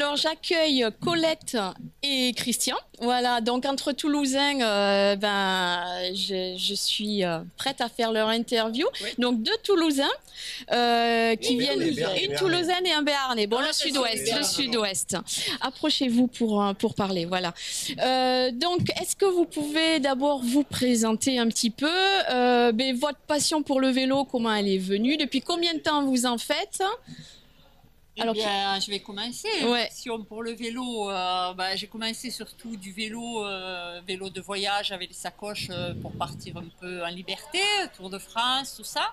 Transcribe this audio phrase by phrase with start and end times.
[0.00, 1.56] Alors j'accueille Colette
[2.04, 2.76] et Christian.
[3.00, 5.82] Voilà, donc entre Toulousains, euh, ben
[6.14, 8.86] je, suis euh, prête à faire leur interview.
[9.18, 10.06] Donc deux Toulousains
[10.70, 13.48] euh, qui viennent, une Toulousaine et un Béarnais.
[13.48, 15.16] Bon, le sud-ouest, le sud-ouest.
[15.62, 17.24] Approchez-vous pour pour parler.
[17.24, 17.52] Voilà.
[18.52, 21.90] donc est-ce que vous pouvez d'abord vous présenter un petit peu
[22.28, 26.24] ben, votre passion pour le vélo, comment elle est venue, depuis combien de temps vous
[26.24, 26.84] en faites?
[28.20, 29.48] Alors, eh je vais commencer.
[29.64, 29.88] Ouais.
[30.28, 35.08] pour le vélo, euh, bah, j'ai commencé surtout du vélo, euh, vélo de voyage avec
[35.08, 37.60] les sacoches euh, pour partir un peu en liberté,
[37.96, 39.12] Tour de France, tout ça.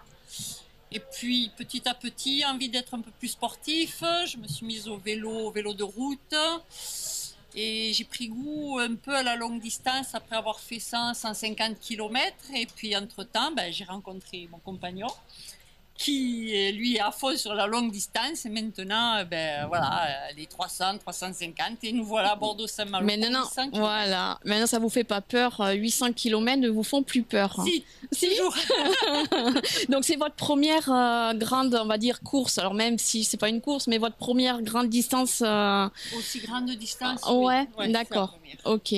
[0.91, 4.87] Et puis petit à petit, envie d'être un peu plus sportif, je me suis mise
[4.87, 6.35] au vélo, au vélo de route.
[7.57, 11.79] Et j'ai pris goût un peu à la longue distance après avoir fait 100, 150
[11.79, 12.35] km.
[12.53, 15.07] Et puis entre-temps, ben, j'ai rencontré mon compagnon
[15.97, 18.45] qui lui est à fond sur la longue distance.
[18.45, 23.05] Et maintenant ben voilà les 300 350 et nous voilà à Bordeaux Saint-Malo.
[23.05, 24.39] Maintenant voilà.
[24.43, 27.55] Maintenant ça vous fait pas peur 800 km ne vous font plus peur.
[27.65, 28.29] Si, si.
[28.29, 28.55] toujours.
[29.89, 32.57] Donc c'est votre première euh, grande on va dire course.
[32.57, 36.69] Alors même si c'est pas une course mais votre première grande distance euh, aussi grande
[36.71, 38.37] distance ouais, d'accord.
[38.65, 38.93] ok.
[38.93, 38.97] Euh,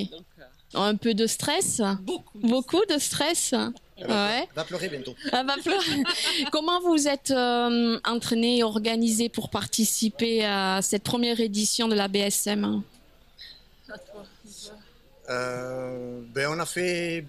[0.73, 1.81] un peu de stress.
[2.02, 3.53] beaucoup beaucoup de stress
[4.00, 4.48] Ouais.
[4.56, 5.16] Va pleurer bientôt.
[5.31, 6.03] Ah, va pleurer.
[6.52, 12.08] Comment vous êtes euh, entraîné et organisé pour participer à cette première édition de la
[12.08, 12.84] BSM
[15.30, 17.25] euh, ben On a fait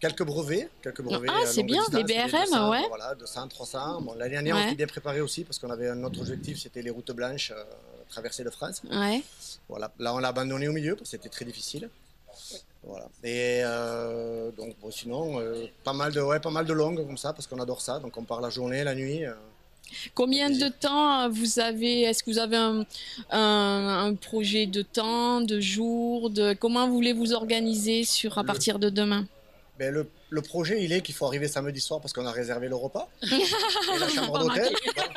[0.00, 0.68] quelques brevets.
[0.82, 2.84] Quelques brevets ah, c'est bien, les BRM, ouais.
[2.88, 4.00] Voilà, 200, 300.
[4.02, 6.82] Bon, L'année dernière, on s'est bien préparé aussi parce qu'on avait un autre objectif, c'était
[6.82, 7.62] les routes blanches, euh,
[8.08, 8.82] traversées de France.
[8.90, 9.22] Ouais.
[9.68, 9.92] Voilà.
[9.98, 11.90] Là, on l'a abandonné au milieu parce que c'était très difficile.
[12.86, 13.06] Voilà.
[13.24, 17.32] Et euh, donc, sinon, euh, pas, mal de, ouais, pas mal de longues comme ça,
[17.32, 17.98] parce qu'on adore ça.
[17.98, 19.24] Donc, on part la journée, la nuit.
[19.24, 19.34] Euh.
[20.14, 22.86] Combien de temps vous avez Est-ce que vous avez un,
[23.30, 28.78] un, projet de temps, de jours de, Comment vous voulez vous organiser sur, à partir
[28.78, 29.26] de demain?
[29.78, 32.68] Ben le, le, projet, il est qu'il faut arriver samedi soir parce qu'on a réservé
[32.68, 34.72] le repas et la chambre d'hôtel.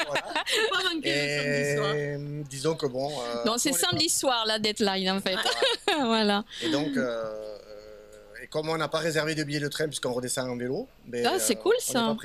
[0.07, 0.93] Voilà.
[1.03, 3.09] Et disons que bon.
[3.45, 5.37] non, c'est samedi soir la deadline en fait.
[6.01, 6.43] voilà.
[6.61, 6.89] Et donc,
[8.49, 10.87] comme on n'a pas réservé de billets de train puisqu'on redescend en vélo,
[11.25, 12.15] ah, c'est cool ça.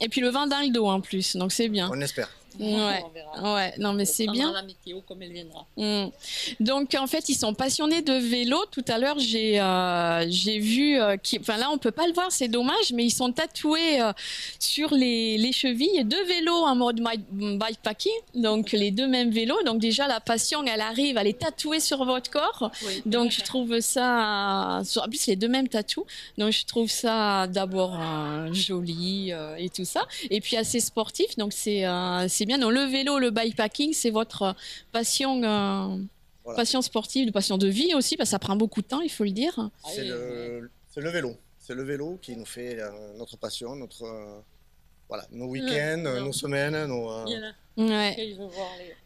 [0.00, 1.90] Et puis le vent dans le dos en plus, donc c'est bien.
[1.92, 2.28] On espère.
[2.58, 3.04] Ouais,
[3.42, 4.52] ouais, non mais c'est bien.
[4.52, 5.66] la météo comme elle viendra.
[5.76, 6.08] Hmm.
[6.60, 8.58] Donc en fait, ils sont passionnés de vélo.
[8.70, 12.12] Tout à l'heure, j'ai euh, j'ai vu, euh, qui, enfin là, on peut pas le
[12.12, 14.12] voir, c'est dommage, mais ils sont tatoués euh,
[14.58, 19.62] sur les, les chevilles deux vélos en mode bikepacking, donc les deux mêmes vélos.
[19.64, 22.70] Donc déjà la passion, elle arrive, elle est tatouée sur votre corps.
[23.06, 26.04] Donc je trouve ça, en plus les deux mêmes tatous.
[26.38, 27.98] Donc je trouve ça d'abord
[28.52, 31.36] joli et tout ça, et puis assez sportif.
[31.36, 31.84] Donc c'est
[32.28, 32.58] c'est bien.
[32.58, 34.54] Donc le vélo, le bikepacking, c'est votre
[34.90, 35.96] passion, euh,
[36.54, 39.24] passion sportive, passion de vie aussi, parce que ça prend beaucoup de temps, il faut
[39.24, 39.54] le dire.
[39.58, 41.36] Ah c'est le, vélo.
[41.58, 44.40] C'est le vélo qui nous fait euh, notre passion, notre euh,
[45.08, 47.24] voilà, nos week-ends, nos semaines, nos.
[47.76, 48.36] Ouais.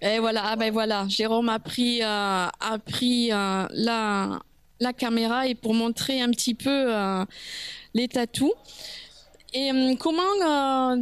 [0.00, 2.50] Et voilà, ah ben voilà, Jérôme a pris, a
[2.84, 4.40] pris la,
[4.80, 6.92] la caméra et pour montrer un petit peu
[7.94, 8.52] les tatous.
[9.52, 10.96] Et hum, comment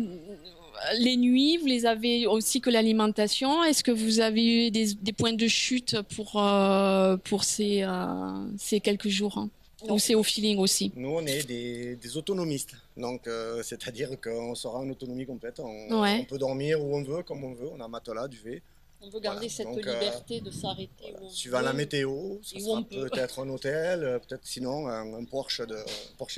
[0.99, 3.65] les nuits, vous les avez aussi que l'alimentation.
[3.65, 8.81] Est-ce que vous avez eu des, points de chute pour, euh, pour ces, euh, ces
[8.81, 9.50] quelques jours hein?
[9.89, 10.93] Ou c'est au feeling aussi?
[10.97, 12.75] Nous, on est des, autonomistes.
[12.97, 15.61] Donc, euh, c'est-à-dire qu'on sera en autonomie complète.
[15.61, 17.69] On, peut dormir où on veut, comme on veut.
[17.71, 18.62] On a un matelas, duvet.
[19.03, 21.12] On veut garder cette liberté de s'arrêter.
[21.12, 21.28] Voilà.
[21.28, 25.61] Suivant la météo, ça sera peut-être un hôtel, peut-être sinon un, un Porsche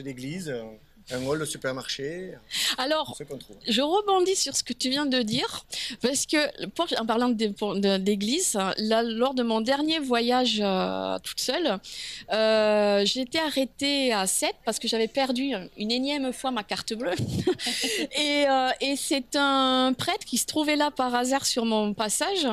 [0.01, 0.53] d'église
[1.13, 2.33] un hall de supermarché.
[2.79, 3.17] Alors,
[3.69, 5.65] je rebondis sur ce que tu viens de dire,
[6.03, 6.37] parce que
[6.99, 11.79] en parlant d'église, lors de mon dernier voyage euh, toute seule,
[12.33, 16.93] euh, j'ai été arrêtée à 7 parce que j'avais perdu une énième fois ma carte
[16.95, 17.13] bleue.
[18.17, 22.49] et, euh, et c'est un prêtre qui se trouvait là par hasard sur mon passage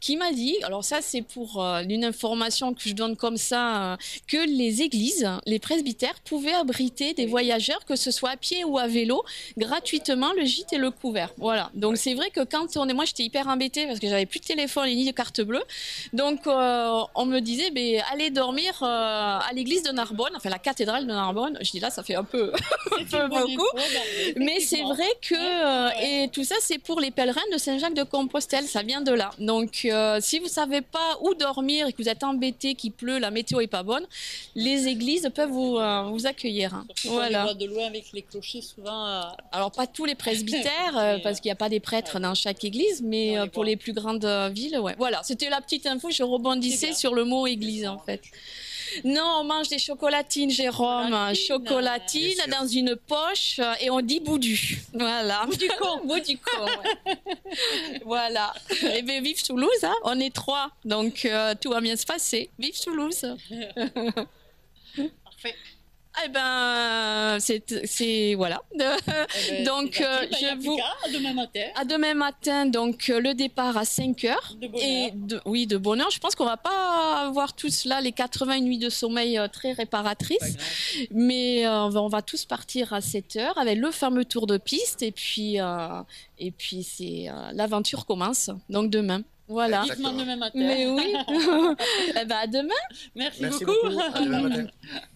[0.00, 3.98] qui m'a dit, alors ça c'est pour une information que je donne comme ça,
[4.28, 8.78] que les églises, les presbytères pouvaient abriter des voyageurs que ce soit à pied ou
[8.78, 9.24] à vélo,
[9.56, 11.32] gratuitement le gîte et le couvert.
[11.38, 11.70] Voilà.
[11.74, 14.40] Donc c'est vrai que quand on est, moi j'étais hyper embêtée parce que j'avais plus
[14.40, 15.62] de téléphone ni de carte bleue.
[16.12, 20.58] Donc euh, on me disait, ben allez dormir euh, à l'église de Narbonne, enfin la
[20.58, 21.58] cathédrale de Narbonne.
[21.60, 22.52] Je dis là, ça fait un peu,
[23.00, 23.68] un peu beaucoup.
[24.36, 28.02] Mais c'est vrai que euh, et tout ça c'est pour les pèlerins de Saint-Jacques de
[28.02, 28.64] Compostelle.
[28.64, 29.30] Ça vient de là.
[29.38, 29.88] Donc
[30.20, 33.60] si vous savez pas où dormir et que vous êtes embêté, qu'il pleut, la météo
[33.60, 34.06] est pas bonne,
[34.54, 35.78] les églises peuvent vous
[36.10, 36.84] vous accueillir.
[37.04, 37.54] Voilà.
[37.54, 39.06] de avec les clochers souvent.
[39.06, 39.22] Euh,
[39.52, 42.64] Alors pas tous les presbytères, euh, parce qu'il n'y a pas des prêtres dans chaque
[42.64, 44.94] église, mais pour les plus grandes villes, ouais.
[44.98, 46.10] Voilà, c'était la petite info.
[46.10, 48.22] Je rebondissais sur le mot église en fait.
[49.04, 51.34] Non, on mange des chocolatines, Jérôme.
[51.34, 54.82] Chocolatines, dans une poche et on dit boudu.
[54.92, 55.44] Voilà.
[55.46, 56.00] Bout du con.
[56.04, 56.66] bout du con.
[58.04, 58.54] voilà.
[58.70, 59.82] Et eh bien, vive Toulouse.
[59.82, 59.94] Hein.
[60.04, 61.28] On est trois, donc
[61.60, 62.50] tout va bien se passer.
[62.58, 63.26] Vive Toulouse.
[65.24, 65.54] Parfait.
[66.24, 66.40] Eh ben,
[67.40, 68.62] c'est voilà.
[69.64, 71.60] Donc euh, je vous à demain matin.
[71.74, 74.56] À demain matin, donc euh, le départ à 5 heures.
[74.60, 75.12] De et
[75.44, 76.10] oui, de bonheur.
[76.10, 79.72] Je pense qu'on va pas avoir tous là les 80 nuits de sommeil euh, très
[79.72, 80.56] réparatrices,
[81.10, 85.12] mais on va tous partir à 7 heures avec le fameux tour de piste et
[85.12, 85.56] puis
[86.38, 88.50] et puis c'est l'aventure commence.
[88.68, 89.22] Donc demain.
[89.48, 89.84] Voilà.
[89.96, 90.58] demain matin.
[90.58, 91.14] Mais oui.
[92.20, 92.74] eh ben, à demain.
[93.14, 93.86] Merci, beaucoup.
[93.86, 94.66] À demain matin.